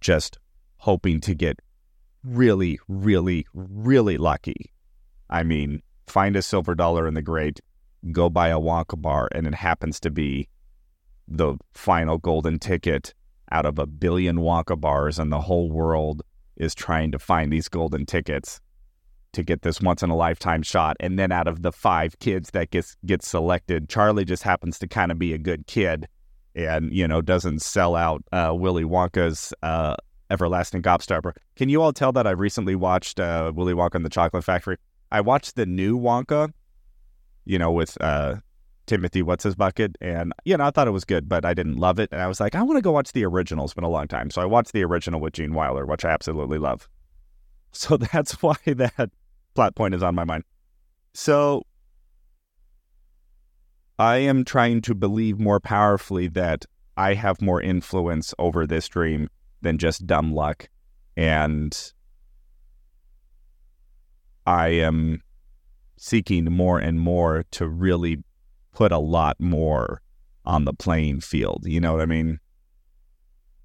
just 0.00 0.38
hoping 0.78 1.20
to 1.20 1.34
get 1.34 1.60
really, 2.22 2.78
really, 2.88 3.46
really 3.54 4.18
lucky. 4.18 4.72
I 5.30 5.42
mean, 5.42 5.82
find 6.06 6.36
a 6.36 6.42
silver 6.42 6.74
dollar 6.74 7.06
in 7.06 7.14
the 7.14 7.22
grate, 7.22 7.60
go 8.12 8.28
buy 8.28 8.48
a 8.48 8.60
Wonka 8.60 9.00
bar, 9.00 9.28
and 9.32 9.46
it 9.46 9.54
happens 9.54 10.00
to 10.00 10.10
be 10.10 10.48
the 11.28 11.56
final 11.74 12.18
golden 12.18 12.58
ticket 12.58 13.14
out 13.50 13.66
of 13.66 13.78
a 13.78 13.86
billion 13.86 14.38
Wonka 14.38 14.80
bars, 14.80 15.18
and 15.18 15.32
the 15.32 15.40
whole 15.40 15.70
world 15.70 16.22
is 16.56 16.74
trying 16.74 17.12
to 17.12 17.18
find 17.18 17.52
these 17.52 17.68
golden 17.68 18.06
tickets 18.06 18.60
to 19.36 19.44
get 19.44 19.62
this 19.62 19.80
once 19.80 20.02
in 20.02 20.10
a 20.10 20.16
lifetime 20.16 20.62
shot. 20.62 20.96
And 21.00 21.18
then 21.18 21.30
out 21.30 21.46
of 21.46 21.62
the 21.62 21.72
five 21.72 22.18
kids 22.18 22.50
that 22.50 22.70
gets 22.70 22.96
gets 23.06 23.28
selected, 23.28 23.88
Charlie 23.88 24.24
just 24.24 24.42
happens 24.42 24.78
to 24.80 24.88
kind 24.88 25.12
of 25.12 25.18
be 25.18 25.32
a 25.32 25.38
good 25.38 25.66
kid 25.66 26.08
and, 26.54 26.92
you 26.92 27.06
know, 27.06 27.20
doesn't 27.20 27.62
sell 27.62 27.94
out 27.94 28.24
uh, 28.32 28.52
Willy 28.54 28.84
Wonka's 28.84 29.52
uh, 29.62 29.94
everlasting 30.30 30.82
gobstopper. 30.82 31.32
Can 31.54 31.68
you 31.68 31.82
all 31.82 31.92
tell 31.92 32.12
that 32.12 32.26
I 32.26 32.30
recently 32.30 32.74
watched 32.74 33.20
uh, 33.20 33.52
Willy 33.54 33.74
Wonka 33.74 33.94
and 33.94 34.04
the 34.04 34.10
Chocolate 34.10 34.44
Factory? 34.44 34.78
I 35.12 35.20
watched 35.20 35.54
the 35.54 35.66
new 35.66 35.98
Wonka, 35.98 36.50
you 37.44 37.58
know, 37.58 37.70
with 37.70 37.96
uh, 38.00 38.36
Timothy 38.86 39.22
What's 39.22 39.44
His 39.44 39.54
Bucket, 39.54 39.96
and 40.00 40.32
you 40.44 40.56
know, 40.56 40.64
I 40.64 40.70
thought 40.70 40.88
it 40.88 40.92
was 40.92 41.04
good, 41.04 41.28
but 41.28 41.44
I 41.44 41.54
didn't 41.54 41.76
love 41.76 41.98
it. 42.00 42.08
And 42.10 42.20
I 42.20 42.26
was 42.26 42.40
like, 42.40 42.54
I 42.54 42.62
want 42.62 42.78
to 42.78 42.82
go 42.82 42.92
watch 42.92 43.12
the 43.12 43.24
original. 43.24 43.64
It's 43.64 43.74
been 43.74 43.84
a 43.84 43.88
long 43.88 44.08
time, 44.08 44.30
so 44.30 44.40
I 44.40 44.46
watched 44.46 44.72
the 44.72 44.82
original 44.82 45.20
with 45.20 45.34
Gene 45.34 45.52
Wilder, 45.52 45.84
which 45.84 46.04
I 46.04 46.10
absolutely 46.10 46.58
love. 46.58 46.88
So 47.72 47.96
that's 48.12 48.42
why 48.42 48.56
that 48.66 49.10
plot 49.56 49.74
point 49.74 49.94
is 49.94 50.02
on 50.02 50.14
my 50.14 50.24
mind. 50.24 50.44
So 51.14 51.64
I 53.98 54.18
am 54.18 54.44
trying 54.44 54.82
to 54.82 54.94
believe 54.94 55.40
more 55.40 55.58
powerfully 55.58 56.28
that 56.28 56.66
I 56.96 57.14
have 57.14 57.42
more 57.42 57.60
influence 57.60 58.34
over 58.38 58.66
this 58.66 58.86
dream 58.88 59.28
than 59.62 59.78
just 59.78 60.06
dumb 60.06 60.32
luck. 60.34 60.68
And 61.16 61.76
I 64.46 64.68
am 64.68 65.22
seeking 65.96 66.44
more 66.44 66.78
and 66.78 67.00
more 67.00 67.44
to 67.52 67.66
really 67.66 68.22
put 68.72 68.92
a 68.92 68.98
lot 68.98 69.40
more 69.40 70.02
on 70.44 70.66
the 70.66 70.74
playing 70.74 71.20
field. 71.20 71.64
You 71.66 71.80
know 71.80 71.92
what 71.92 72.02
I 72.02 72.06
mean? 72.06 72.38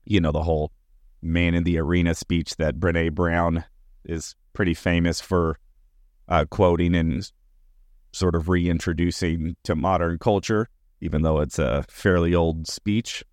You 0.05 0.21
know, 0.21 0.31
the 0.31 0.43
whole 0.43 0.71
man 1.21 1.53
in 1.53 1.63
the 1.65 1.77
arena 1.77 2.15
speech 2.15 2.55
that 2.55 2.79
Brene 2.79 3.13
Brown 3.13 3.65
is 4.05 4.35
pretty 4.53 4.73
famous 4.73 5.19
for 5.21 5.57
uh, 6.27 6.45
quoting 6.49 6.95
and 6.95 7.31
sort 8.13 8.35
of 8.35 8.49
reintroducing 8.49 9.55
to 9.63 9.75
modern 9.75 10.17
culture, 10.17 10.69
even 10.99 11.21
though 11.21 11.39
it's 11.39 11.59
a 11.59 11.85
fairly 11.89 12.35
old 12.35 12.67
speech. 12.67 13.23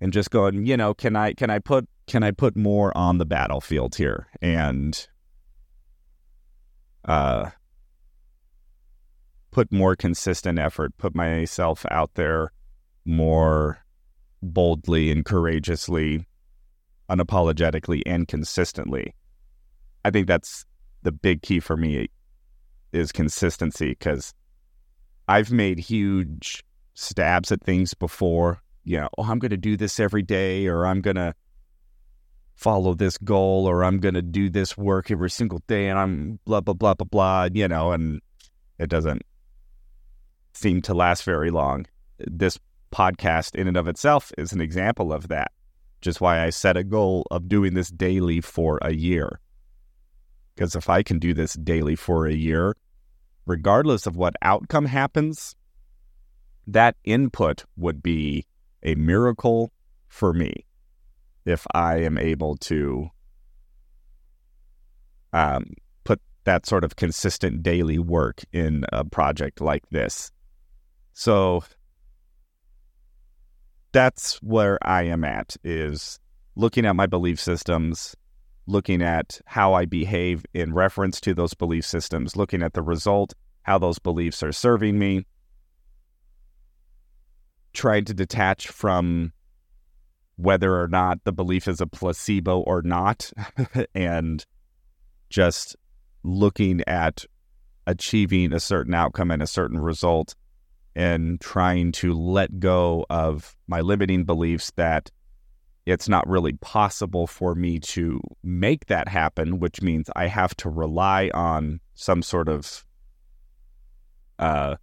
And 0.00 0.12
just 0.12 0.30
going, 0.30 0.64
you 0.64 0.76
know, 0.76 0.94
can 0.94 1.16
I 1.16 1.32
can 1.34 1.50
I 1.50 1.58
put 1.58 1.88
can 2.06 2.22
I 2.22 2.30
put 2.30 2.56
more 2.56 2.96
on 2.96 3.18
the 3.18 3.26
battlefield 3.26 3.96
here 3.96 4.28
and 4.40 5.08
uh 7.04 7.50
put 9.50 9.72
more 9.72 9.96
consistent 9.96 10.58
effort, 10.58 10.96
put 10.98 11.14
myself 11.14 11.84
out 11.90 12.14
there 12.14 12.52
more 13.04 13.78
boldly 14.42 15.10
and 15.10 15.24
courageously, 15.24 16.26
unapologetically 17.10 18.02
and 18.06 18.28
consistently. 18.28 19.14
I 20.04 20.10
think 20.10 20.28
that's 20.28 20.64
the 21.02 21.12
big 21.12 21.42
key 21.42 21.60
for 21.60 21.76
me 21.76 22.08
is 22.92 23.12
consistency 23.12 23.90
because 23.90 24.34
I've 25.28 25.52
made 25.52 25.78
huge 25.78 26.64
stabs 26.94 27.52
at 27.52 27.62
things 27.62 27.94
before. 27.94 28.62
You 28.84 29.00
know, 29.00 29.08
oh, 29.18 29.24
I'm 29.24 29.38
going 29.38 29.50
to 29.50 29.56
do 29.56 29.76
this 29.76 30.00
every 30.00 30.22
day, 30.22 30.66
or 30.66 30.86
I'm 30.86 31.00
going 31.00 31.16
to 31.16 31.34
follow 32.58 32.92
this 32.92 33.16
goal 33.18 33.66
or 33.68 33.84
I'm 33.84 33.98
going 33.98 34.14
to 34.14 34.22
do 34.22 34.50
this 34.50 34.76
work 34.76 35.12
every 35.12 35.30
single 35.30 35.62
day 35.68 35.88
and 35.88 35.96
I'm 35.96 36.40
blah, 36.44 36.60
blah, 36.60 36.74
blah, 36.74 36.94
blah, 36.94 37.04
blah, 37.04 37.48
you 37.54 37.68
know, 37.68 37.92
and 37.92 38.20
it 38.80 38.90
doesn't 38.90 39.22
seem 40.54 40.82
to 40.82 40.92
last 40.92 41.22
very 41.22 41.52
long. 41.52 41.86
This 42.18 42.58
podcast, 42.90 43.54
in 43.54 43.68
and 43.68 43.76
of 43.76 43.86
itself, 43.86 44.32
is 44.36 44.52
an 44.52 44.60
example 44.60 45.12
of 45.12 45.28
that, 45.28 45.52
just 46.00 46.20
why 46.20 46.44
I 46.44 46.50
set 46.50 46.76
a 46.76 46.82
goal 46.82 47.26
of 47.30 47.48
doing 47.48 47.74
this 47.74 47.90
daily 47.90 48.40
for 48.40 48.80
a 48.82 48.92
year. 48.92 49.38
Because 50.58 50.74
if 50.74 50.90
I 50.90 51.04
can 51.04 51.20
do 51.20 51.34
this 51.34 51.54
daily 51.54 51.94
for 51.94 52.26
a 52.26 52.34
year, 52.34 52.74
regardless 53.46 54.08
of 54.08 54.16
what 54.16 54.34
outcome 54.42 54.86
happens, 54.86 55.54
that 56.66 56.96
input 57.04 57.64
would 57.76 58.02
be 58.02 58.44
a 58.82 58.96
miracle 58.96 59.70
for 60.08 60.32
me 60.32 60.66
if 61.44 61.64
I 61.72 61.98
am 61.98 62.18
able 62.18 62.56
to 62.56 63.08
um, 65.32 65.74
put 66.02 66.20
that 66.42 66.66
sort 66.66 66.82
of 66.82 66.96
consistent 66.96 67.62
daily 67.62 68.00
work 68.00 68.42
in 68.52 68.84
a 68.92 69.04
project 69.04 69.60
like 69.60 69.88
this. 69.90 70.32
So 71.12 71.62
that's 73.92 74.42
where 74.42 74.76
I 74.82 75.04
am 75.04 75.22
at 75.22 75.56
is 75.62 76.18
looking 76.56 76.84
at 76.84 76.96
my 76.96 77.06
belief 77.06 77.38
systems, 77.38 78.16
looking 78.68 79.00
at 79.00 79.40
how 79.46 79.72
I 79.72 79.86
behave 79.86 80.44
in 80.52 80.74
reference 80.74 81.20
to 81.22 81.34
those 81.34 81.54
belief 81.54 81.86
systems, 81.86 82.36
looking 82.36 82.62
at 82.62 82.74
the 82.74 82.82
result, 82.82 83.32
how 83.62 83.78
those 83.78 83.98
beliefs 83.98 84.42
are 84.42 84.52
serving 84.52 84.98
me, 84.98 85.26
trying 87.72 88.04
to 88.04 88.14
detach 88.14 88.68
from 88.68 89.32
whether 90.36 90.80
or 90.80 90.86
not 90.86 91.24
the 91.24 91.32
belief 91.32 91.66
is 91.66 91.80
a 91.80 91.86
placebo 91.86 92.60
or 92.60 92.82
not, 92.82 93.32
and 93.94 94.44
just 95.30 95.74
looking 96.22 96.82
at 96.86 97.24
achieving 97.86 98.52
a 98.52 98.60
certain 98.60 98.94
outcome 98.94 99.30
and 99.30 99.42
a 99.42 99.46
certain 99.46 99.78
result 99.78 100.34
and 100.94 101.40
trying 101.40 101.90
to 101.92 102.12
let 102.12 102.60
go 102.60 103.06
of 103.08 103.56
my 103.66 103.80
limiting 103.80 104.24
beliefs 104.24 104.72
that 104.76 105.10
it's 105.88 106.08
not 106.08 106.28
really 106.28 106.52
possible 106.52 107.26
for 107.26 107.54
me 107.54 107.80
to 107.80 108.20
make 108.42 108.86
that 108.86 109.08
happen, 109.08 109.58
which 109.58 109.80
means 109.80 110.10
I 110.14 110.26
have 110.26 110.54
to 110.56 110.68
rely 110.68 111.30
on 111.32 111.80
some 111.94 112.20
sort 112.20 112.50
of 112.50 112.84
uh, 114.38 114.76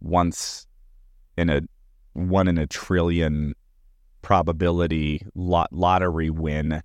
once 0.00 0.66
in 1.38 1.48
a 1.48 1.62
one 2.12 2.46
in 2.46 2.58
a 2.58 2.66
trillion 2.66 3.54
probability 4.20 5.22
lot 5.34 5.72
lottery 5.72 6.28
win 6.28 6.82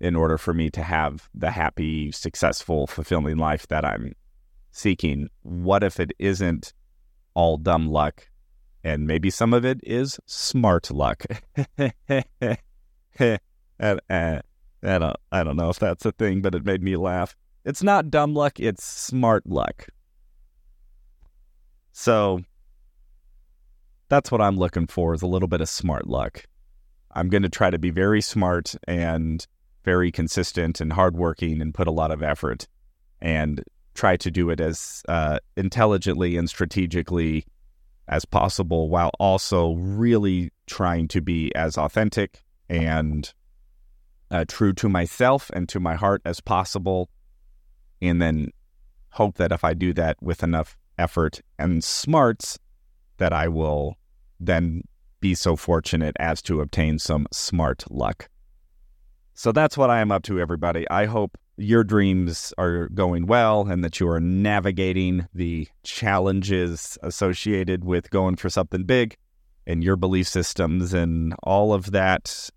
in 0.00 0.16
order 0.16 0.38
for 0.38 0.54
me 0.54 0.70
to 0.70 0.82
have 0.82 1.28
the 1.34 1.50
happy, 1.50 2.10
successful, 2.12 2.86
fulfilling 2.86 3.36
life 3.36 3.68
that 3.68 3.84
I'm 3.84 4.14
seeking. 4.72 5.28
What 5.42 5.84
if 5.84 6.00
it 6.00 6.12
isn't 6.18 6.72
all 7.34 7.58
dumb 7.58 7.88
luck 7.88 8.26
and 8.82 9.06
maybe 9.06 9.28
some 9.28 9.52
of 9.52 9.66
it 9.66 9.80
is 9.82 10.18
smart 10.24 10.90
luck? 10.90 11.24
and, 13.18 14.00
uh, 14.10 14.40
I 14.82 14.98
don't, 14.98 15.16
I 15.32 15.42
don't 15.42 15.56
know 15.56 15.70
if 15.70 15.78
that's 15.78 16.04
a 16.04 16.12
thing, 16.12 16.42
but 16.42 16.54
it 16.54 16.64
made 16.64 16.82
me 16.82 16.96
laugh. 16.96 17.36
It's 17.64 17.82
not 17.82 18.10
dumb 18.10 18.34
luck, 18.34 18.60
it's 18.60 18.84
smart 18.84 19.46
luck. 19.46 19.88
So 21.92 22.42
that's 24.08 24.30
what 24.30 24.40
I'm 24.40 24.56
looking 24.56 24.86
for 24.86 25.14
is 25.14 25.22
a 25.22 25.26
little 25.26 25.48
bit 25.48 25.60
of 25.60 25.68
smart 25.68 26.06
luck. 26.06 26.44
I'm 27.12 27.28
going 27.28 27.42
to 27.42 27.48
try 27.48 27.70
to 27.70 27.78
be 27.78 27.90
very 27.90 28.20
smart 28.20 28.74
and 28.86 29.44
very 29.84 30.12
consistent 30.12 30.80
and 30.80 30.92
hardworking 30.92 31.60
and 31.62 31.74
put 31.74 31.88
a 31.88 31.92
lot 31.92 32.10
of 32.10 32.22
effort 32.22 32.68
and 33.20 33.64
try 33.94 34.16
to 34.18 34.30
do 34.30 34.50
it 34.50 34.60
as 34.60 35.02
uh, 35.08 35.38
intelligently 35.56 36.36
and 36.36 36.48
strategically 36.48 37.46
as 38.08 38.24
possible 38.24 38.88
while 38.88 39.10
also 39.18 39.74
really 39.74 40.50
trying 40.66 41.08
to 41.08 41.20
be 41.20 41.54
as 41.54 41.78
authentic 41.78 42.44
and 42.68 43.32
uh, 44.30 44.44
true 44.48 44.72
to 44.74 44.88
myself 44.88 45.50
and 45.54 45.68
to 45.68 45.80
my 45.80 45.94
heart 45.94 46.22
as 46.24 46.40
possible. 46.40 47.08
And 48.02 48.20
then 48.20 48.50
hope 49.10 49.36
that 49.36 49.52
if 49.52 49.64
I 49.64 49.74
do 49.74 49.92
that 49.94 50.16
with 50.20 50.42
enough 50.42 50.76
effort 50.98 51.40
and 51.58 51.82
smarts, 51.82 52.58
that 53.18 53.32
I 53.32 53.48
will 53.48 53.96
then 54.38 54.82
be 55.20 55.34
so 55.34 55.56
fortunate 55.56 56.14
as 56.18 56.42
to 56.42 56.60
obtain 56.60 56.98
some 56.98 57.26
smart 57.32 57.90
luck. 57.90 58.28
So 59.34 59.52
that's 59.52 59.76
what 59.76 59.90
I 59.90 60.00
am 60.00 60.12
up 60.12 60.22
to, 60.24 60.40
everybody. 60.40 60.88
I 60.90 61.06
hope 61.06 61.38
your 61.56 61.84
dreams 61.84 62.52
are 62.58 62.88
going 62.90 63.26
well 63.26 63.66
and 63.68 63.82
that 63.82 63.98
you 63.98 64.08
are 64.08 64.20
navigating 64.20 65.26
the 65.34 65.68
challenges 65.82 66.98
associated 67.02 67.84
with 67.84 68.10
going 68.10 68.36
for 68.36 68.50
something 68.50 68.84
big 68.84 69.16
and 69.66 69.82
your 69.82 69.96
belief 69.96 70.28
systems 70.28 70.92
and 70.92 71.34
all 71.42 71.72
of 71.72 71.92
that, 71.92 72.50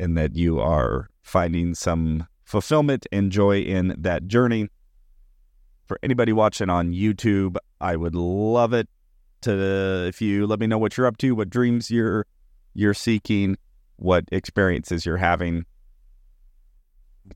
and 0.00 0.16
that 0.16 0.34
you 0.34 0.58
are 0.58 1.08
finding 1.22 1.74
some 1.74 2.26
fulfillment 2.42 3.06
and 3.12 3.30
joy 3.30 3.60
in 3.60 3.94
that 3.98 4.26
journey. 4.26 4.68
For 5.86 5.98
anybody 6.02 6.32
watching 6.32 6.70
on 6.70 6.92
YouTube, 6.92 7.56
I 7.80 7.96
would 7.96 8.14
love 8.14 8.72
it 8.72 8.88
to 9.42 10.06
if 10.08 10.20
you 10.20 10.46
let 10.46 10.60
me 10.60 10.66
know 10.66 10.78
what 10.78 10.96
you're 10.96 11.06
up 11.06 11.18
to, 11.18 11.34
what 11.34 11.50
dreams 11.50 11.90
you're 11.90 12.26
you're 12.74 12.94
seeking, 12.94 13.56
what 13.96 14.24
experiences 14.32 15.04
you're 15.04 15.16
having, 15.16 15.64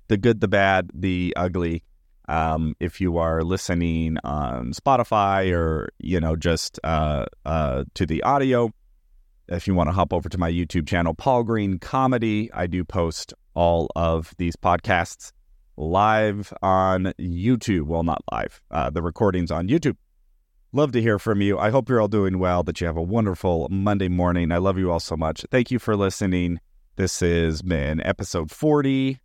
the 0.09 0.17
good, 0.17 0.41
the 0.41 0.49
bad, 0.49 0.91
the 0.95 1.33
ugly. 1.37 1.83
Um, 2.27 2.75
if 2.81 3.01
you 3.01 3.19
are 3.19 3.43
listening 3.43 4.17
on 4.25 4.73
Spotify 4.73 5.55
or 5.55 5.91
you 5.99 6.21
know 6.21 6.37
just 6.37 6.81
uh, 6.83 7.27
uh, 7.45 7.85
to 7.95 8.07
the 8.07 8.23
audio, 8.23 8.71
if 9.49 9.67
you 9.67 9.75
want 9.75 9.89
to 9.89 9.93
hop 9.93 10.13
over 10.13 10.29
to 10.29 10.39
my 10.39 10.51
YouTube 10.51 10.87
channel, 10.87 11.15
Paul 11.15 11.43
Green 11.43 11.79
Comedy, 11.79 12.51
I 12.53 12.67
do 12.67 12.85
post 12.85 13.35
all 13.55 13.91
of 13.95 14.35
these 14.39 14.57
podcasts 14.57 15.33
live 15.77 16.53
on 16.63 17.13
YouTube. 17.19 17.83
Well, 17.83 18.03
not 18.03 18.23
live, 18.33 18.63
uh, 18.71 18.91
the 18.91 19.03
recordings 19.03 19.51
on 19.51 19.69
YouTube. 19.69 19.97
Love 20.73 20.93
to 20.93 21.01
hear 21.01 21.19
from 21.19 21.41
you. 21.41 21.59
I 21.59 21.71
hope 21.71 21.89
you're 21.89 22.01
all 22.01 22.09
doing 22.09 22.39
well, 22.39 22.63
that 22.65 22.81
you 22.81 22.87
have 22.87 22.97
a 22.97 23.03
wonderful 23.03 23.69
Monday 23.71 24.09
morning. 24.09 24.51
I 24.51 24.59
love 24.59 24.79
you 24.79 24.91
all 24.91 25.01
so 25.01 25.17
much. 25.17 25.45
Thank 25.51 25.71
you 25.71 25.79
for 25.79 25.95
listening. 25.95 26.59
This 26.97 27.21
has 27.21 27.63
been 27.63 28.01
episode 28.05 28.51
40 28.51 29.21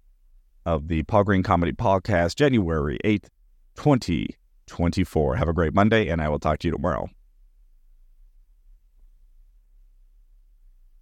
of 0.66 0.88
the 0.88 1.04
Paul 1.04 1.24
Green 1.24 1.44
Comedy 1.44 1.72
Podcast, 1.72 2.36
January 2.36 3.00
8th, 3.04 3.30
2024. 3.76 5.36
Have 5.38 5.48
a 5.48 5.54
great 5.54 5.74
Monday, 5.74 6.10
and 6.10 6.22
I 6.22 6.30
will 6.30 6.40
talk 6.40 6.60
to 6.60 6.68
you 6.68 6.72
tomorrow. 6.72 7.10